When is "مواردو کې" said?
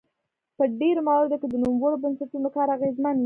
1.07-1.47